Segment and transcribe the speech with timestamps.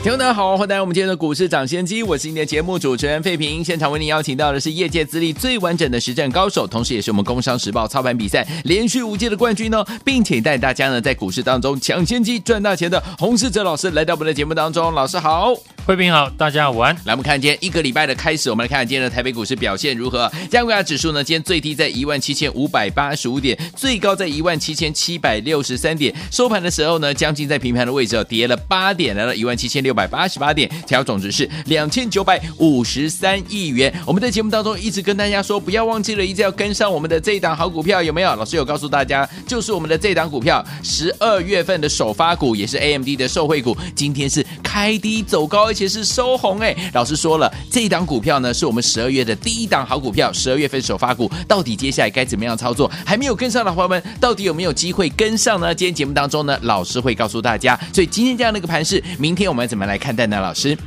[0.00, 3.64] 听众大家好，欢迎来到我们今天的股市抢先机，我是今天的节目主持人费平。
[3.64, 14.94] 现场为您邀请到的是业界资历最完整的实战高手，同时也是我们工商时报操盘比赛连续五届的冠军哦，并且带大家呢在股市当中抢先机赚大钱的洪世哲老师来到我们的节目当中。
[14.94, 15.52] 老师好，
[15.88, 16.94] 费平好，大家午安。
[17.06, 20.30] 来，我们看今天一个礼拜的开始，我们来看看今天的台北股市表现如何？
[20.50, 33.90] 加权指数呢，今天最低在一万七千五百八十五点，最高在一万七千七百六十三点，收盘的时候呢，将近在平盘的位置，跌了八点，来到一万七千六百八十八点，调总值是两千九百五十三亿元。
[34.04, 38.28] 我们在节目当中一直跟大家说，不要忘记了，一直要跟上我们的这一档好股票，有没有？
[38.36, 44.44] 老师有告诉大家，就是我们的这档股票，十二月份的首发股，也是 AMD 的受惠股，今天是
[44.78, 46.60] 开低走高，而且是收红。
[46.60, 52.88] 哎，老师说了，这一档股票呢，是我们十二月的第一档好股票，十二月份首发股，到底接下来该怎么样操作？
[53.04, 55.74] 还没有跟上的朋友们，到底有没有机会跟上呢？
[55.74, 57.76] 今天节目当中呢，老师会告诉大家。
[57.92, 60.14] 所以今天这样的一个盘势，明天我们怎么来看？
[60.14, 60.78] 待呢老师，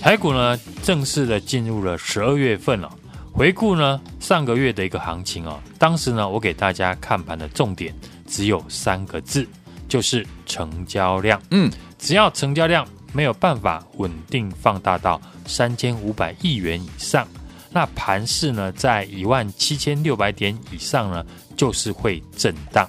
[0.00, 2.88] 台股呢正式的进入了十二月份了。
[3.32, 7.92] 回顾呢上个月的一个行情哦，当时呢我给大家看盘的重点
[8.28, 9.44] 只有三个字，
[9.88, 11.42] 就是成交量。
[11.50, 17.26] 嗯，只要成交量没有办法稳定放大到三千五百亿元以上，
[17.70, 21.24] 那盘势呢在一万七千六百点以上呢，
[21.56, 22.86] 就是会震荡。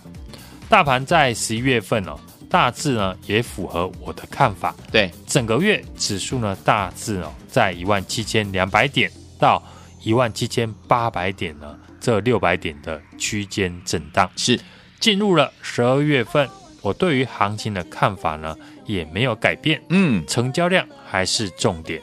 [0.68, 2.20] 大盘在十一月份哦。
[2.48, 9.62] 大致呢也符合我的看法，对，整个月指数呢大致哦在一万七千两百点到
[10.04, 14.58] 一万七千八百点呢这六百点的区间震荡，是
[15.02, 16.48] 进入了十二月份，
[16.82, 18.56] 我对于行情的看法呢
[18.86, 22.02] 也没有改变，嗯，成交量还是重点，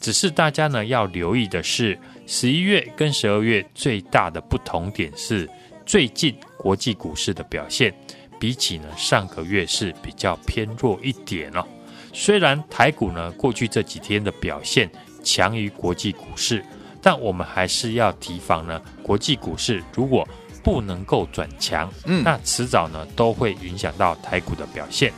[0.00, 5.48] 只是大家呢要留意的是十一月跟十二月最大的不同点是
[5.84, 7.92] 最近国际股市的表现。
[8.38, 11.64] 比起呢上个月是比较偏弱一点哦。
[12.12, 14.90] 虽然台股呢过去这几天的表现
[15.22, 16.64] 强于国际股市，
[17.00, 20.26] 但我们还是要提防呢国际股市如果
[20.64, 25.12] 不能够转强，嗯，那迟早呢都会影响到台股的表现。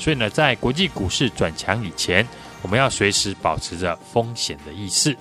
[0.00, 2.26] 所以呢，在国际股市转强以前，
[2.62, 5.14] 我们要随时保持着风险的意识。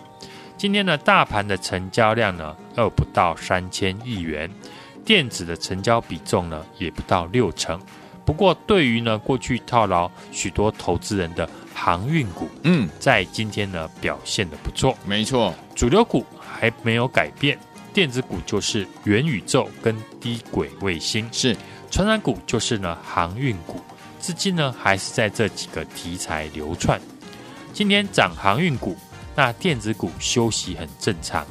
[0.56, 4.50] 今天呢，大盘的成交量呢又不到三千亿元。
[5.04, 7.78] 电子的成交比重呢，也不到六成。
[8.24, 14.98] 不过，对于呢过去套牢许多投资人的航运股，嗯，在今天呢表现的不错。
[15.06, 17.60] 没错，主流股还没有改变，
[17.92, 21.58] 电子股就是元宇宙跟低轨卫星，是
[21.92, 23.82] 传染股就是呢航运股，
[24.30, 27.02] 资金呢还是在这几个题材流窜。
[27.74, 28.96] 今天涨航运股，
[29.36, 31.44] 那电子股休息很正常。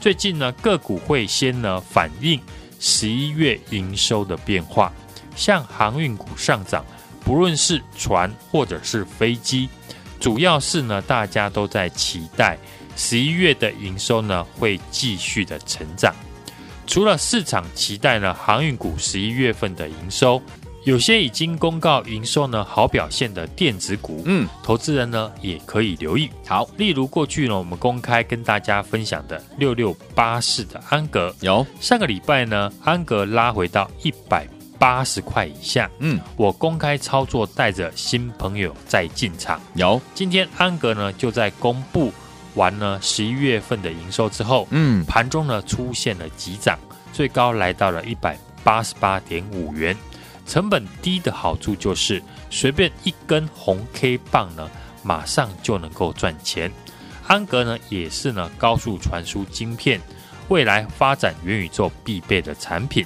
[0.00, 2.40] 最近呢个股会先呢反映。
[2.80, 4.92] 十一月营收的变化，
[5.36, 6.84] 像航运股上涨，
[7.20, 9.68] 不论是船或者是飞机，
[10.18, 12.58] 主要是呢，大家都在期待
[12.96, 16.12] 十一月的营收呢会继续的成长。
[16.84, 20.42] 除了市场期待呢，航运股十一月份的营收。
[20.84, 26.28] 有些已经公告营收呢好表现的电子股，嗯，投资人呢也可以留意。
[26.46, 31.66] 好，例如过去呢我们公开跟大家分享的六六八四的安格，有。
[31.80, 34.46] 上个礼拜呢安格拉回到一百
[34.78, 39.58] 八十块以下，嗯，我公开操作带着新朋友再进场。
[39.76, 39.98] 有。
[40.14, 42.12] 今天安格呢就在公布
[42.56, 46.78] 完呢十一月份的营收之后，嗯，盘中呢出现了急涨，
[47.10, 49.96] 最高来到了一百八十八点五元。
[50.46, 54.70] 成本低的好处就是，随便一根红 K 棒呢，
[55.02, 56.70] 马上就能够赚钱。
[57.26, 60.00] 安格呢，也是呢高速传输晶片，
[60.48, 63.04] 未来发展元宇宙必备的产品。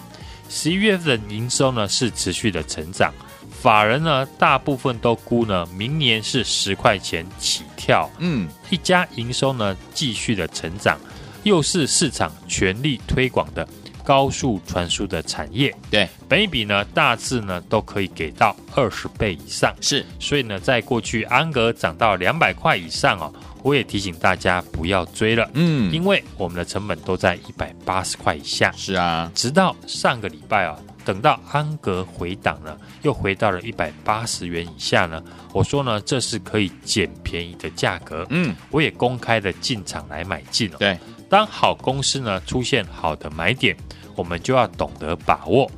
[0.48, 3.14] 十一月份的营收呢是持续的成长，
[3.50, 8.10] 法人呢大部分都估呢明年是十块钱起跳。
[8.18, 10.98] 嗯，一家营收呢继续的成长，
[11.44, 13.68] 又是市场全力推广的。
[14.08, 23.30] 高速传输的产业，对，本一比呢大致呢都可以给到二十倍以上，是，所以呢，在过去安格涨到两百块以上哦，
[23.62, 35.22] 我也提醒大家不要追了，嗯，因为我们的成本都在一百八十块以下，是啊，直到上个礼拜啊，等到安格回档了，又回到了一百八十元以下呢，
[35.52, 40.98] 我说呢，这是可以捡便宜的价格，嗯，我也公开的进场来买进了，对。
[41.30, 43.76] 当好公司呢出现好的买点，
[44.18, 45.70] 我们就要懂得把握。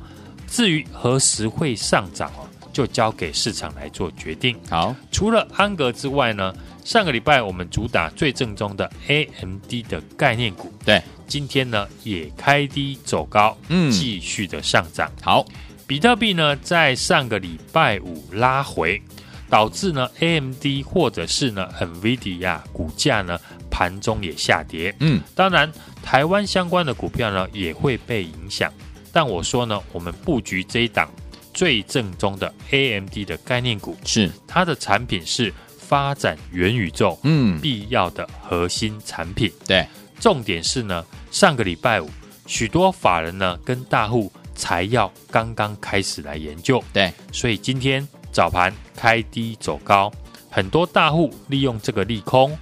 [0.47, 4.59] 至于何时会上涨哦，就交给市场来做决定。
[4.69, 6.53] 好，除了安格之外呢，
[6.83, 15.09] 上个礼拜我们主打最正宗的 AMD 的概念股，对，今天呢也开低走高，嗯，继续的上涨。
[15.21, 15.45] 好，
[15.87, 19.01] 比特币呢在上个礼拜五拉回，
[19.49, 23.39] 导致呢 AMD 或者是呢 NVIDIA 股价呢
[23.69, 24.93] 盘中也下跌。
[24.99, 25.71] 嗯，当然
[26.03, 28.71] 台湾相关的股票呢也会被影响。
[29.11, 31.09] 但我说呢，我们布局这一档
[31.53, 34.31] 最正宗的 AMD 的概念股，是。
[34.47, 39.51] 它的产品是发展元宇宙，嗯，必要的核心产品。
[39.67, 39.85] 对，
[40.19, 42.09] 重点是呢，上个礼拜五，
[42.45, 50.09] 许多法人呢跟大户才要刚刚开始来研究，对，所以今天早盘开低走高，
[50.49, 52.57] 很多大户利用这个利空，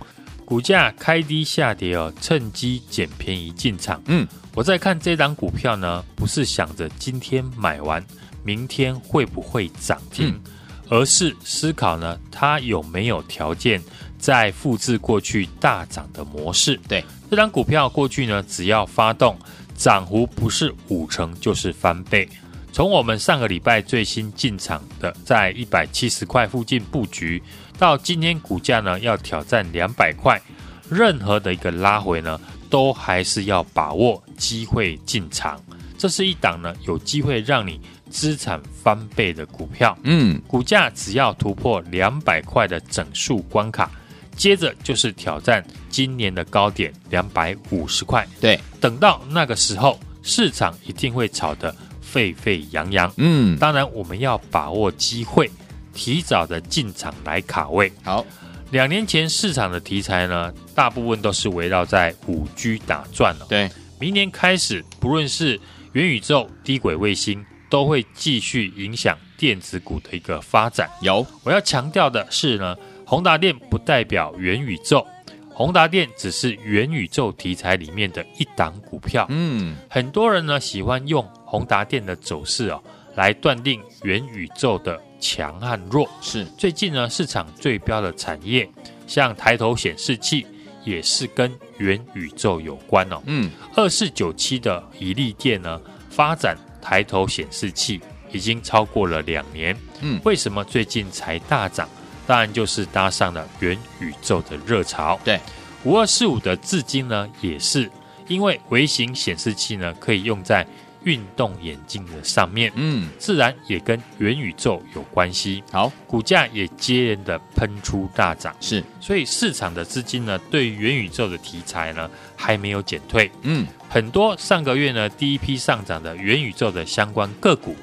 [0.50, 4.28] 股价开低下跌哦，趁机捡便宜进场，嗯。
[4.56, 8.04] 我在看这档股票呢，不是想着今天买完，
[8.44, 10.42] 明天会不会涨停，嗯、
[10.90, 13.80] 而是思考呢，它有没有条件
[14.18, 16.76] 再复制过去大涨的模式。
[16.88, 19.38] 对，这档股票过去呢，只要发动
[19.76, 22.28] 涨幅不是五成就是翻倍。
[22.72, 27.42] 从我们上个礼拜最新进场的，在一百七十块附近布局，
[27.78, 30.42] 到今天股价呢要挑战两百块，
[30.90, 32.40] 任何的一个拉回呢，
[32.70, 35.62] 都还是要把握机会进场，
[35.98, 39.98] 这是一档呢有机会让你资产翻倍的股票。
[40.04, 43.92] 嗯，股价只要突破两百块的整数关卡，
[44.36, 48.26] 接着就是挑战今年的高点两百五十块。
[48.40, 51.76] 对，等到那个时候，市场一定会炒得
[52.12, 53.12] 沸沸扬扬。
[53.18, 55.50] 嗯，当然我们要把握机会，
[55.94, 57.92] 提早的进场来卡位。
[58.04, 58.26] 好。
[58.72, 63.48] 两年前市场的题材呢，大部分都是围绕在五 G 打转了。
[63.50, 63.68] 对，
[64.00, 65.60] 明年开始，不论是
[65.94, 70.88] 元宇宙、低轨卫星，都会继续影响电子股的一个发展。
[71.02, 72.76] 有，我要强调的是呢，
[73.08, 75.04] 宏达电不代表元宇宙，
[75.50, 79.26] 宏达电只是元宇宙题材里面的一档股票。
[79.30, 82.82] 嗯，很多人呢喜欢用宏达电的走势哦，
[83.16, 85.02] 来断定元宇宙的。
[85.22, 88.66] 强和弱是最近呢，市场最标的产业，
[89.06, 90.48] 像抬头显示器
[90.86, 93.22] 也是跟元宇宙有关哦。
[93.26, 95.78] 嗯，二四九七的一利电呢，
[96.10, 98.00] 发展抬头显示器
[98.32, 99.76] 已经超过了两年。
[100.00, 101.90] 嗯，为什么最近才大涨？
[102.26, 105.20] 当然就是搭上了元宇宙的热潮。
[105.26, 105.38] 对，
[105.84, 107.92] 五二四五的至今呢，也是
[108.30, 110.66] 因为微型显示器呢，可以用在。
[111.04, 115.64] 运动眼镜的上面，嗯，自然也跟元宇宙有关系。
[115.72, 123.32] 好，股价也接连的喷出大涨，是，所以市场的资金呢，对于元宇宙的题材呢，还没有减退。
[123.44, 127.76] 嗯，很多上个月呢，第一批上涨的元宇宙的相关个股，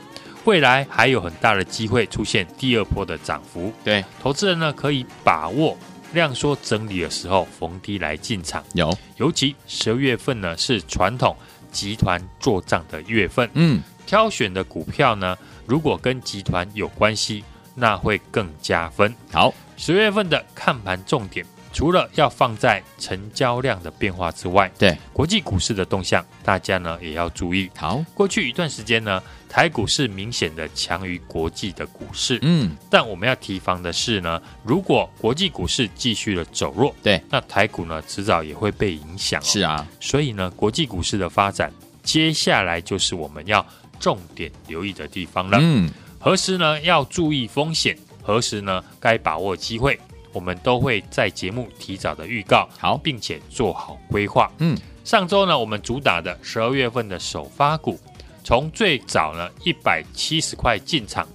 [0.44, 3.72] 未来还有很大的机会出现第二波的涨幅。
[3.82, 5.76] 对，投资人呢，可以把握
[6.12, 8.62] 量缩整理的时候逢低来进场。
[8.74, 11.34] 有，尤其十二月份呢，是传统。
[11.76, 15.36] 集团做账的月份，嗯，挑选的股票呢，
[15.66, 17.44] 如果跟集团有关系，
[17.74, 19.14] 那会更加分。
[19.30, 21.44] 好，十月份的看盘重点，
[21.76, 27.70] 除了要放在成交量的变化之外，对国际股市的动向，大家呢也要注意。
[27.76, 39.44] 好，过去一段时间呢，台股是明显的强于国际的股市，嗯，但我们要提防的是呢，如果国际股市继续的走弱，对，那台股呢迟早也会被影响哦。
[39.44, 41.70] 是啊，所以呢，国际股市的发展，
[42.02, 43.62] 接下来就是我们要
[44.00, 45.58] 重点留意的地方了。
[45.60, 50.00] 嗯，何时呢要注意风险，何时呢该把握机会。
[50.36, 54.52] 我们都会在节目提早的预告好，并且做好规划。
[54.58, 57.98] 嗯，上周呢，我们主打的十二月份的首发股，
[58.44, 61.26] 从最早呢一百七十块进场，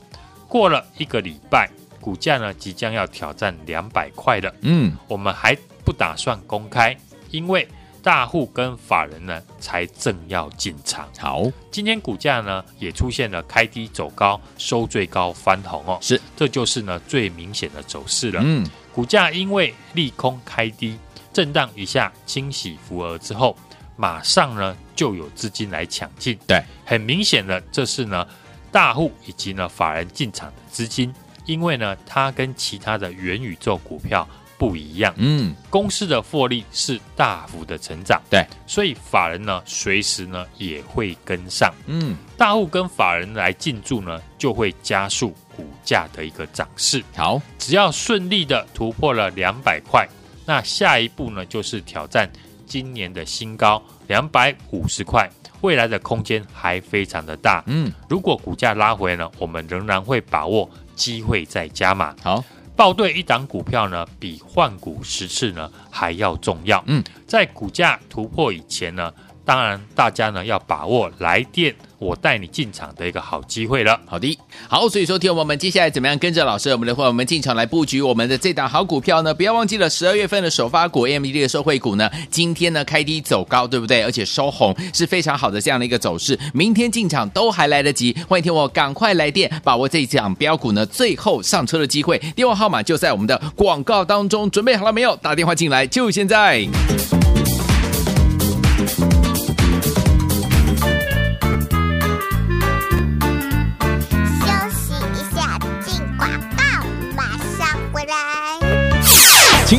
[0.47, 1.67] 过了一个礼拜，
[1.99, 4.53] 股价呢即将要挑战两百块了。
[4.61, 6.95] 嗯，我们还不打算公开，
[7.31, 7.67] 因为
[8.03, 11.09] 大户跟法人呢才正要进场。
[11.17, 15.97] 好，今天股价呢也出现了开低走高，收最高翻红哦。
[16.01, 18.39] 是，这就是呢最明显的走势了。
[18.45, 18.63] 嗯。
[18.93, 20.97] 股价因为利空开低，
[21.31, 23.55] 震荡一下，清洗浮额之后，
[23.95, 26.37] 马上呢就有资金来抢进。
[26.45, 28.27] 对，很明显的，这是呢
[28.71, 31.13] 大户以及呢法人进场的资金，
[31.45, 34.27] 因为呢它跟其他的元宇宙股票
[34.61, 35.11] 不一样。
[35.17, 38.21] 嗯，公司的获利是大幅的成长。
[38.29, 41.73] 对，所以法人呢随时呢也会跟上。
[41.87, 45.33] 嗯，大户跟法人来进驻呢，就会加速。
[45.53, 50.07] 股价的一个涨势，好，只要顺利的突破了两百块，
[50.45, 52.27] 那下一步呢就是挑战
[52.65, 57.61] 今年的新高两百五十块，未来的空间还非常的大。
[57.67, 62.15] 嗯，如果股价拉回呢，我们仍然会把握机会再加码。
[62.23, 62.43] 好，
[62.75, 66.83] 抱对一档股票呢，比换股十次呢还要重要。
[66.87, 69.13] 嗯，在股价突破以前呢，
[69.45, 71.75] 当然大家呢要把握来电。
[72.01, 73.97] 我带你进场的一个好机会了。
[74.07, 74.35] 好的，
[74.67, 79.31] 好，所以说，听我们接下来怎么样跟着老师，我们的会我们进场来布局我们的这档好股票呢？
[79.31, 84.01] 不要忘记了，十二月份的首发股 AMD 的受惠股呢，今天呢开低走高，对不对？
[84.01, 88.17] 而且收红是非常好的这样的一个走势，明天进场都还来得及。
[88.27, 92.17] 欢迎听我赶快来电，把握这一档标股呢最后上车的机会。
[92.35, 95.15] 电话号码就在我们的广告当中，准备好了没有？
[95.17, 96.67] 打电话进来就现在。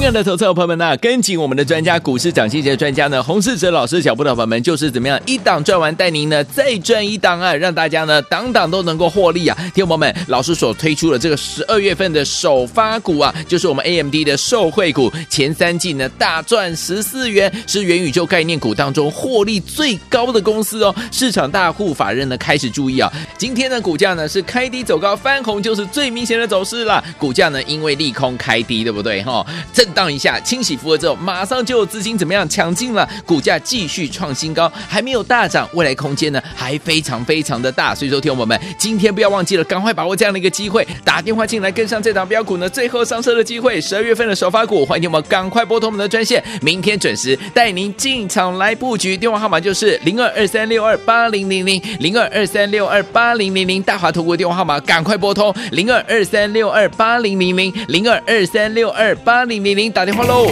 [0.02, 9.56] 亲爱的投资者朋友们呐，跟紧我们的专家股市涨跌的专家呢，洪世哲老师脚步的朋友们，就是怎么样一档赚完，带您呢再赚一档啊，让大家呢档档都能够获利啊！
[9.72, 20.92] 听友们，老师所推出的这个十二月份的首发股啊，就是我们 AMD 的受惠股，前三季呢大赚十四元，是元宇宙概念股当中获利最高的公司哦。
[21.12, 27.00] 市场大户法人呢开始注意啊，今天的股价呢是开低走高，翻红就是最明显的走势了。
[27.20, 29.46] 股价呢因为利空开低，对不对哈？
[29.72, 37.94] 震荡一下，清洗符合之后，马上就有资金怎么样抢进了，股价继续创新高，还没有大涨，未来空间呢还非常非常的大。
[37.94, 43.80] 所以说，听我们今天不要忘记了，赶快把握这样的一个机会，打电话进来跟上这档标股呢最后上车的机会。
[43.80, 49.16] 十二月份的首发股，欢迎我们赶快拨通我们的专线，明天准时带您进场来布局。
[49.16, 59.81] 电话号码就是零二二三六二八零零零零二二三六二八零零零，大华投顾电话号码赶快拨通零二二三六二八零零零零二二三六二八零零零。
[59.90, 60.46] 打电话喽！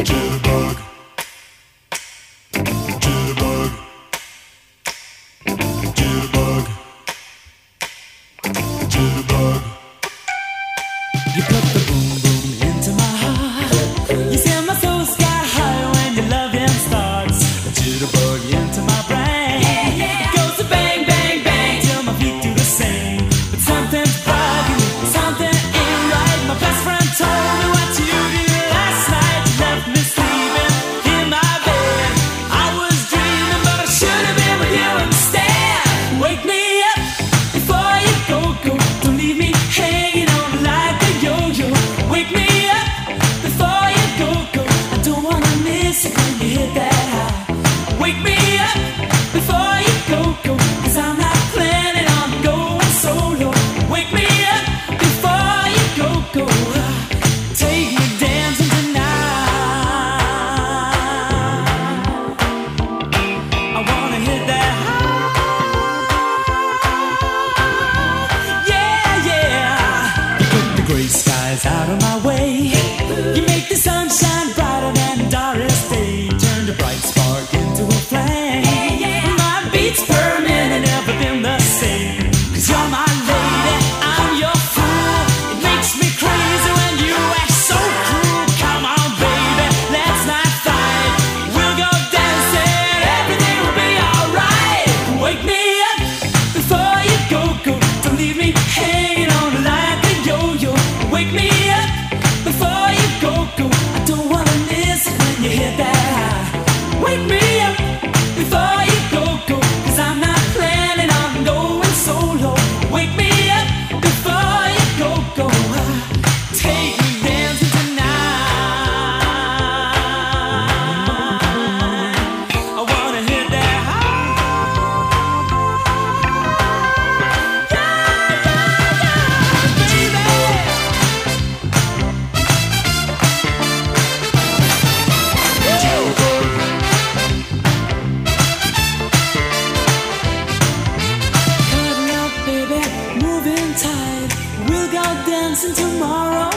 [145.63, 146.50] and tomorrow.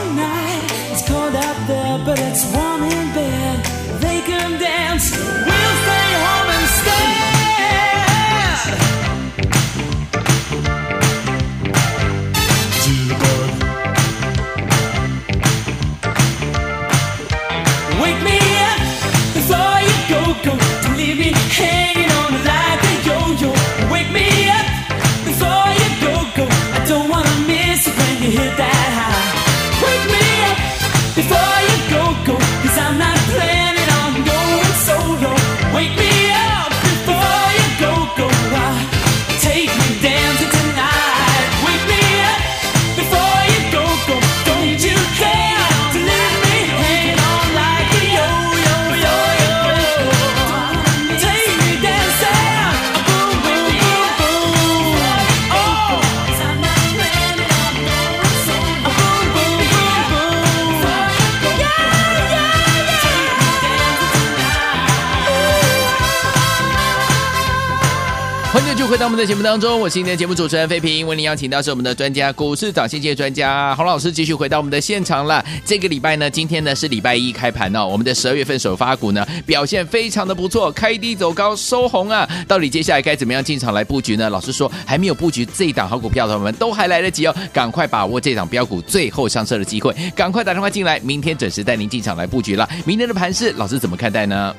[68.94, 75.44] 回到我们的节目当中，我是今天的节目主持人费平，为您邀请到是我们的专家股市涨线界专家洪老师，继续回到我们的现场了。
[75.64, 82.24] 这个礼拜呢，今天呢是礼拜一开盘哦，我们的十二月份首发股呢表现非常的不错，开低走高收红啊。
[82.46, 84.30] 到底接下来该怎么样进场来布局呢？
[84.30, 92.68] 老师说还没有布局这一档好股票的朋友们都还来得及哦，赶快把握这档标股最后上车的机会，赶快打电话进来，明天准时带您进场来布局了。
[92.86, 94.54] 明天的盘势，老师怎么看待呢？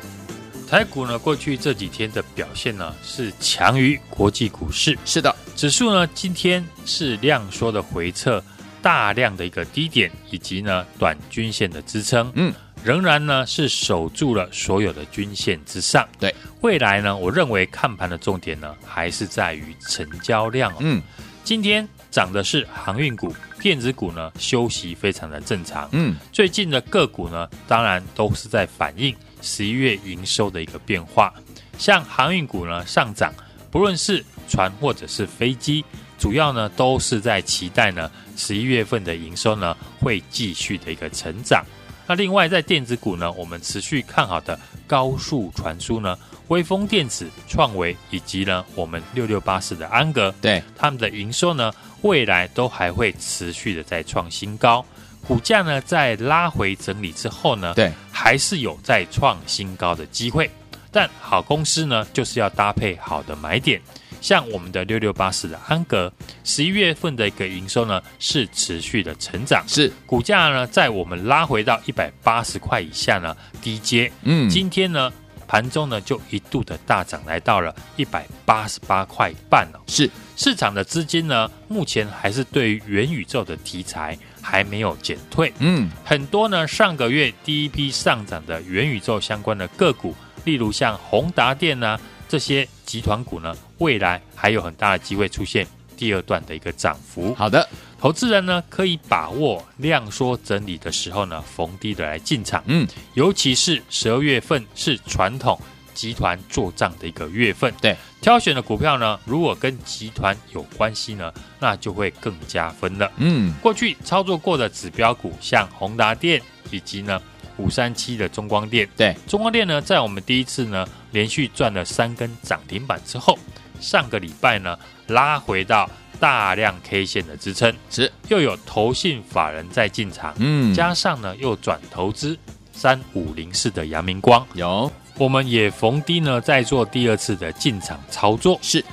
[0.75, 4.99] 台股呢，过去这几天的表现呢是强于国际股市。
[5.05, 8.43] 是的，指数呢今天是量缩的回撤，
[8.81, 12.53] 大量的一个低点，以及呢短均线的支撑，嗯，
[12.83, 16.05] 仍然呢是守住了所有的均线之上。
[16.19, 20.79] 对，未来呢，我认为看盘的重点呢还是在于成交量哦。
[20.81, 21.01] 嗯，
[21.45, 25.87] 今天涨的是航运股，电子股呢休息非常的正常。
[25.93, 29.15] 嗯，最近的个股呢，当然都是在反映。
[29.45, 31.31] 十一月营收的一个变化，
[31.77, 33.31] 像航运股呢上涨，
[33.69, 35.85] 不论是船或者是飞机，
[36.17, 41.63] 主要呢都是在期待呢十一月份的营收呢会继续的一个成长。
[42.07, 46.17] 那另外在电子股呢，我们持续看好的高速传输呢，
[46.49, 51.71] 威风电子、创维以及呢我们六六八四的安格，对他们的营收呢
[52.01, 54.85] 未来都还会持续的在创新高。
[55.27, 60.49] 股价呢，在拉回整理之后呢，对，还是有再创新高的机会。
[60.91, 63.81] 但好公司呢，就是要搭配好的买点。
[64.21, 66.11] 像我们的六六八四的安格，
[66.43, 69.63] 十一月份的一个营收呢，是持续的成长。
[69.67, 74.11] 是股价呢，在我们拉回到一百八十块以下呢，低阶。
[74.21, 75.11] 嗯，今天呢，
[75.47, 79.81] 盘中呢，就一度的大涨，来到了一百八十八块半了。
[79.87, 84.17] 是市场的资金呢，目前还是对于元宇宙的题材。
[84.45, 86.67] 还没有减退，嗯，很多呢。
[86.67, 95.65] 上个月第一批上涨的元宇宙相关的个股，例如像宏达电呢，这些集团股呢，未来还有很大的机会出现
[95.97, 97.33] 第二段的一个涨幅。
[97.33, 97.67] 好的，
[97.99, 105.59] 投资人呢可以把握量缩整理的时候呢，逢低的来进场，嗯，尤其是十二月份是传统。
[105.95, 107.97] 集团做账的一个月份，对。
[108.21, 113.11] 挑选的股票呢，如果跟集团有关系呢，那就会更加分了。
[113.17, 117.21] 嗯，过去操作过的指标股，像宏达电以及呢
[117.57, 119.15] 五三七的中光电，对。
[119.27, 123.37] 中光电呢，在我们第一次呢连续赚了三根涨停板之后，
[123.79, 124.77] 上个礼拜呢
[125.07, 128.11] 拉回到大量 K 线的支撑，是。
[128.27, 132.35] 又有投信法人在进场，嗯，加上呢又转投资
[132.71, 134.91] 三五零四的阳明光有。
[135.17, 138.59] 我们也逢低呢，再做第二次的进场操作。
[138.61, 138.83] 是，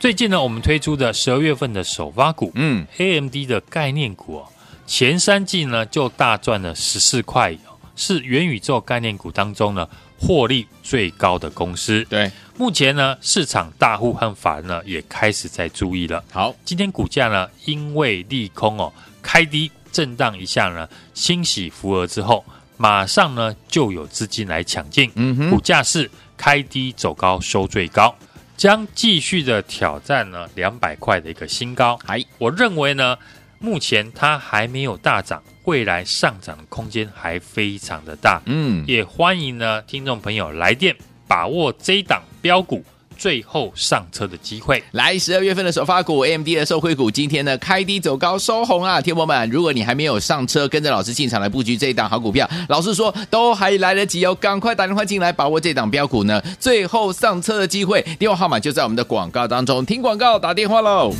[0.00, 4.48] 最近呢，我们推出的十二月份的首发股，嗯，AMD 的概念股哦，
[4.86, 7.56] 前三季呢就大赚了十四块，
[7.94, 9.88] 是元宇宙概念股当中呢
[10.18, 12.04] 获利最高的公司。
[12.10, 16.24] 对，目前呢市场大户和法人呢也开始在注意了。
[16.32, 22.44] 好，今天股价呢因为利空哦开低震荡一下呢，欣喜扶额之后。
[22.78, 28.16] 马上呢就有资金来抢进，嗯哼，股价是开低走高收最高，
[28.56, 31.98] 将继续的挑战呢两百块的一个新高。
[32.06, 33.18] 哎，我认为呢，
[33.58, 38.40] 目前它还没有大涨，未来上涨的空间还非常的大。
[38.46, 42.84] 嗯，也欢迎呢听众朋友来电把握这一档标股。
[43.18, 49.00] 最后上车的机会，来十二月份的首发股 AMD 的受惠股，今天呢开低走高收红啊！
[49.00, 61.12] 天博们，如果你还没有上车，跟着老师进场来布局这一档好股票，老师说都还来得及哦，赶快打电话进来把握这档标股呢，最后上车的机会，电话号码就在我们的广告当中，听广告打电话喽。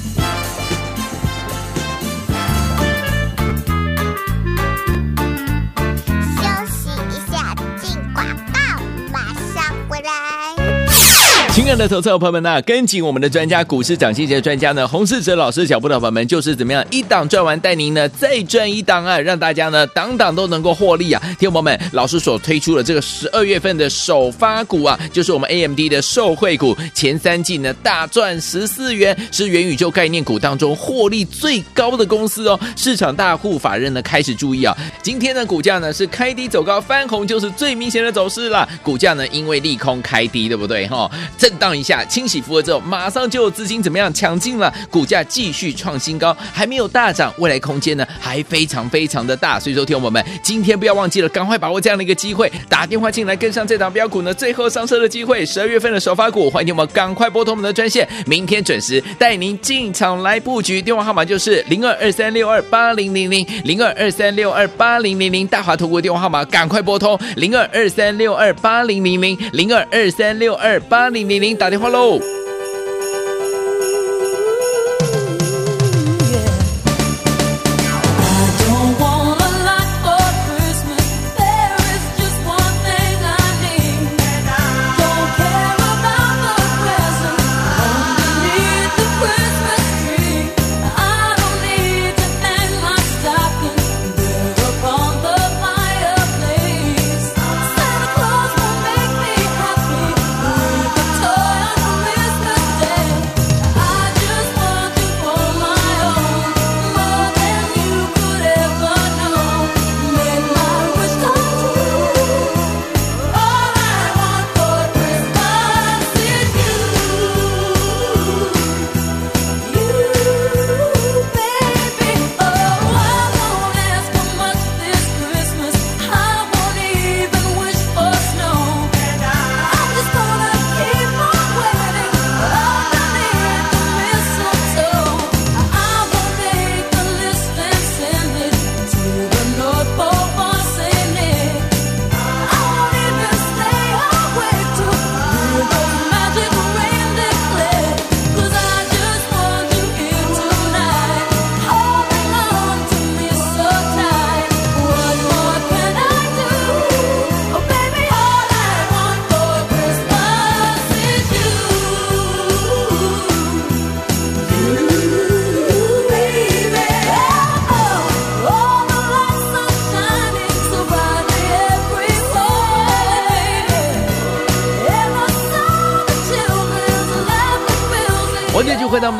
[11.68, 21.22] 爱的投资朋友们呢，跟紧我们的专家股市涨先机的专家呢，洪世哲老师脚步的朋友们，就是怎么样一档赚完，带您呢再赚一档啊，让大家呢档档都能够获利啊！
[21.38, 32.58] 听友们，老师所推出的这个十二月份的首发股啊，就是我们 AMD 的受惠股，前三季呢大赚十四元，是元宇宙概念股当中获利最高的公司哦。
[32.76, 38.66] 市场大户法人呢开始注意啊，今天的股价呢是开低走高翻红，就是最明显的走势了。
[38.82, 41.10] 股价呢因为利空开低，对不对哈？
[41.36, 44.72] 这荡一下，清洗浮额之后，马上就有资金怎么样抢进了？
[44.90, 49.58] 股价继续创新高，还没有大涨，未来空间呢还非常非常的大。
[49.58, 55.44] 所以说，听我们今天不要忘记了，赶快把握这样的一个机会，打电话进来跟上这档标股呢，最后上车的机会。
[55.44, 60.80] 十二月份的首发股，欢迎我们赶快拨通我们的专线，明天准时带您进场来布局。
[60.80, 71.47] 电话号码就是零二二三六二八零零零零二二三六二八零零零，大华投顾电话号码赶快拨通零二二三六二八零零零零二二三六二八零零零。
[71.56, 72.37] 打电话喽！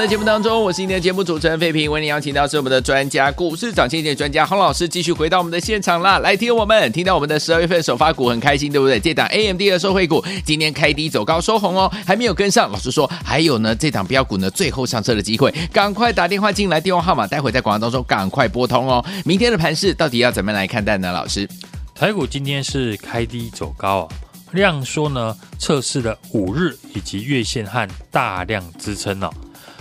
[0.09, 6.19] 节目当中，我是今天的节目主持人费平，为您邀请到是我们的专家股市涨跌专家洪老师，继续回到我们的现场啦。
[6.21, 8.99] 来听我们听到我们的十二月份首发股很开心，对不对？
[8.99, 12.73] 这档 AMD 的受惠股今天开低走高收红哦，还没有跟上。
[12.73, 19.05] 老师说还有呢，这档标股呢最后上车的机会，赶快打电话进来，电话号码待会在广告当中赶快拨通哦。
[19.27, 21.13] 明天的盘势到底要怎么来看待呢？
[21.13, 21.47] 老师，
[21.95, 24.09] 台股今天是开低走高啊。
[24.53, 29.31] 量缩呢，测试了五日以及月线和大量支撑哦，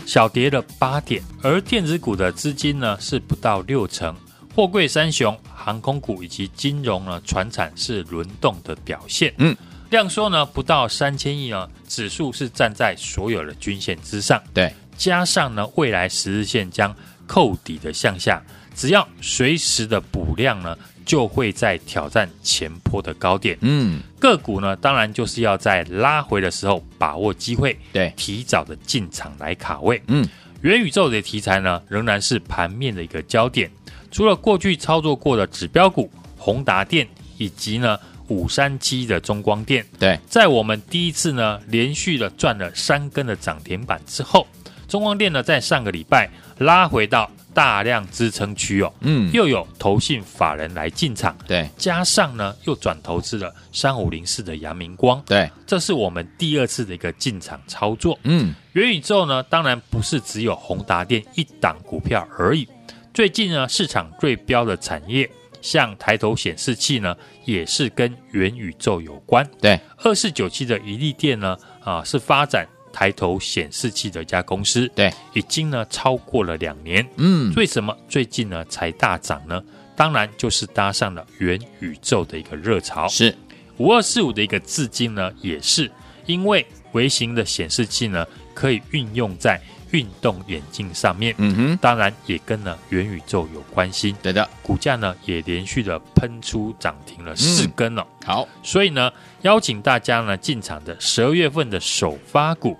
[0.08, 4.16] 小跌了八点，而电子股的资金呢是不到六成，
[4.56, 9.34] 货柜三雄、航空股以及金融呢，传产是轮动的表现。
[9.38, 9.54] 嗯，
[9.90, 14.42] 量缩呢不到三千亿呢，指数是站在所有的均线之上。
[14.54, 18.42] 对，加上呢未来十日线将扣底的向下，
[18.74, 20.78] 只要随时的补量呢。
[21.08, 23.58] 就会在挑战前坡的高点。
[23.62, 30.00] 嗯，个股呢，当然就是要在拉回的时候把握机会，对，提早的进场来卡位。
[30.08, 30.28] 嗯，
[30.62, 33.72] 元宇宙的题材呢，仍然是盘面的一个焦点。
[34.12, 44.46] 除了过去操作过的指标股宏达电以及呢五三七的中光电，对，在我们第一次呢连续的赚了三根的涨停板之后，
[44.90, 47.32] 中光电呢在上个礼拜拉回到。
[47.58, 62.68] 大量支撑区哦，嗯，又有投信法人来进场，对，加上呢又转投资了三五零四的阳明光，对，这是我们第二次的一个进场操作，嗯，元宇宙呢当然不是只有宏达电一档股票而已，
[63.12, 65.28] 最近呢市场最标的产业，
[65.60, 72.68] 像抬头显示器呢也是跟元宇宙有关，对，二四九七的一利电呢啊是发展。
[72.98, 77.96] 抬头显示器的一家公司，对，已经呢超过了两年，嗯，为什么？
[78.10, 79.64] 最近呢才大涨呢？
[79.96, 83.38] 当然就是搭上了元宇宙的一个热潮，是。
[83.78, 85.92] 五二四五的一个资金呢，也是。
[86.26, 99.12] 因为微型的显示器呢可以运用在运动眼镜上面，嗯哼，当然也跟呢元宇宙有关系，对的，股价呢也连续的喷出涨停了四根了，嗯，好，所以呢
[99.44, 102.76] 邀请大家呢进场的十二月份的首发股。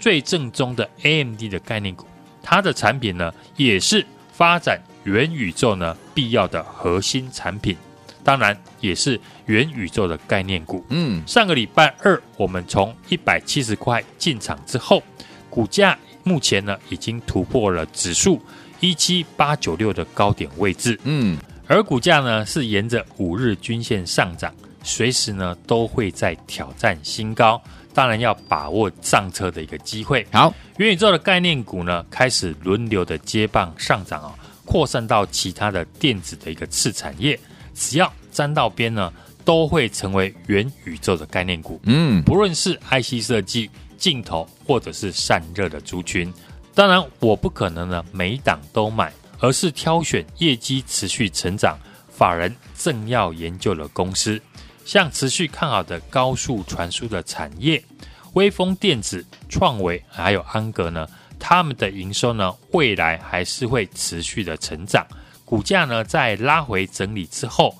[0.00, 2.06] 最正宗的 AMD 的概念股，
[2.42, 7.76] 它的产品呢也是发展元宇宙呢必要的核心产品，
[8.24, 10.84] 当然也是元宇宙的概念股。
[10.88, 15.02] 嗯，上个礼拜二我们从一百七十块进场之后，
[15.50, 18.40] 股价目前呢已经突破了指数
[18.80, 20.98] 一七八九六的高点位置。
[21.04, 27.62] 嗯，而股价呢是沿着五日均线上涨，随时呢都会在挑战新高。
[27.92, 30.26] 当然要把握上车的一个机会。
[30.32, 34.32] 好，元宇宙的概念股呢，开始轮流的接棒上涨哦，
[34.64, 37.38] 扩散到其他的电子的一个次产业，
[37.74, 39.12] 只要沾到边呢，
[39.44, 41.80] 都会成为元宇宙的概念股。
[41.84, 46.32] 嗯，不论是 IC 设计、镜头或者是散热的族群，
[46.74, 54.40] 当然我不可能呢每一档都买，而是挑选业绩持续成长、法人正要研究的公司。
[54.90, 57.80] 像持续看好的高速传输的产业，
[58.32, 61.06] 微风电子、创维还有安格呢，
[61.38, 65.06] 他们的营收呢，未来还是会持续的成长。
[65.44, 67.72] 股价呢，在拉回整理之后，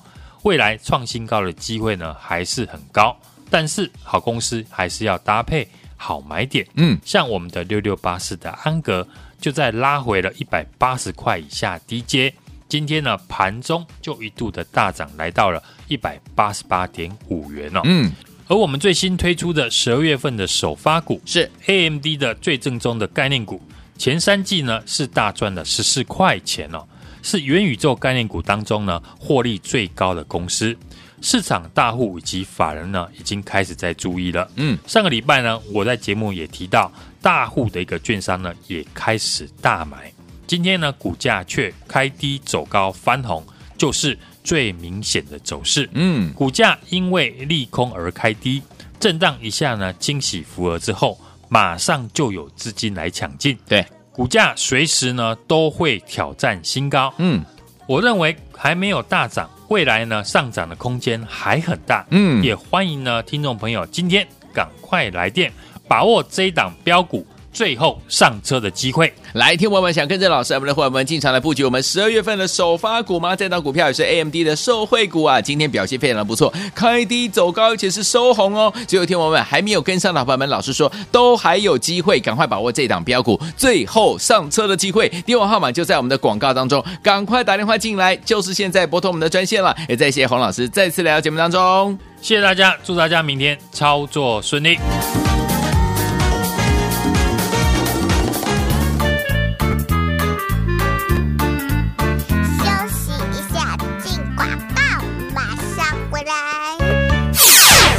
[0.43, 3.13] 未来创新高的机会呢，还是很高。
[3.49, 6.65] 但是好公司还是要搭配好买点。
[6.75, 9.05] 嗯，像我们的六六八四的安格，
[9.37, 12.33] 就在拉回了一百八十块以下低阶。
[12.71, 17.81] 今天呢，盘中就一度的大涨，来到了一百八十八点五元哦。
[17.83, 18.09] 嗯，
[18.47, 23.61] 而我们最新推出的十二月份的首发股是 AMD 的最正宗的概念股，
[23.97, 26.87] 前三季呢是大赚了十四块钱哦，
[27.21, 30.73] 是元宇宙概念股当中呢获利最高的公司。
[31.21, 34.49] 市场大户以及法人呢已经开始在注意了。
[34.55, 36.89] 嗯，上个礼拜呢，我在节目也提到，
[37.21, 40.09] 大户的一个券商呢也开始大买。
[40.51, 43.41] 今天呢，股价却开低走高翻红，
[43.77, 45.89] 就是最明显的走势。
[45.93, 48.61] 嗯，股价因为利空而开低，
[48.99, 53.57] 震荡一下呢，惊喜符合之后，马上就有资金来抢进。
[53.65, 57.13] 对，股价随时呢都会挑战新高。
[57.17, 57.41] 嗯，
[57.87, 62.05] 我认为还没有大涨，未来呢上涨的空间还很大。
[62.09, 65.49] 嗯，也欢迎呢听众朋友今天赶快来电，
[65.87, 67.25] 把握这一档标股。
[67.53, 73.35] 最后上车的机会，来，听我们想跟着老师，我们的伙伴们进场来布局我们十二月份的首发股吗？
[73.35, 78.73] 这档股票也是 AMD 的受惠股啊，今天表现非常的不错，开低走高，而且是收红哦。
[78.87, 85.09] 只有听我们还没有跟上的伙伴们，老师说都还有机会，赶快把握这档标股最后上车的机会。
[85.25, 89.75] 电话号码就在我们的广告当中，赶快打电话进来，就是现在拨通我们的专线了。
[89.89, 94.77] 也再谢谢洪老师再次来到节目当中，谢谢大家，祝大家明天操作顺利。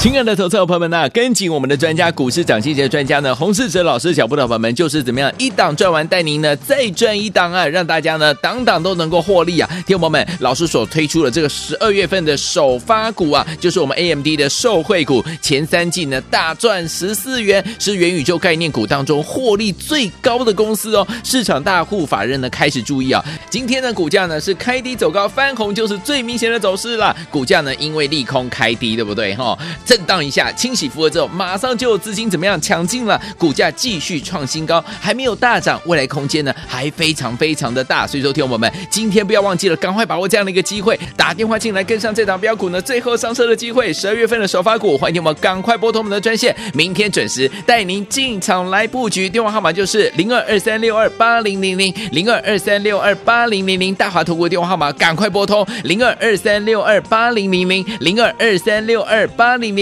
[0.03, 9.71] 亲爱的投资者朋友们呢，跟紧我们的专家股市涨先机的专家呢，洪世哲老师脚步的朋友们，就是怎么样一档赚完，带您呢再赚一档啊，让大家呢档档都能够获利啊。
[9.87, 21.07] 听众朋友们，老师所推出的这个十二月份的首发股啊，就是我们 AMD 的受惠股，前三季呢大赚十四元，是元宇宙概念股当中获利最高的公司哦。
[21.23, 27.17] 市场大户法人呢开始注意啊，今天的股价呢是开低走高翻红，就是最明显的走势了。
[27.31, 29.57] 股价呢因为利空开低，对不对哈？
[29.92, 38.07] 震荡一下，清洗符合之后，马上就有资金怎么样抢进了，股价继续创新高，还没有大涨，未来空间呢还非常非常的大。
[38.07, 43.92] 所以说，听我们今天不要忘记了，赶快把握这样的一个机会，打电话进来跟上这档标股呢最后上车的机会。
[43.92, 49.28] 十二月份的首发股，欢迎我们赶快拨通我们的专线，明天准时带您进场来布局。
[49.28, 59.82] 电话号码就是零二二三六二八零零零零二二三六二八零零零，大华投顾电话号码赶快拨通零二二三六二八零零零零二二三六二八零零。